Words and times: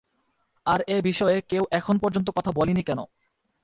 আর 0.65 0.79
এ 0.87 0.97
বিষয়ে 1.01 1.37
কেউ 1.41 1.63
এখন 1.71 1.95
পর্যন্ত 1.97 2.27
কথা 2.37 2.51
বলেনি 2.51 2.83
কেন? 2.83 2.99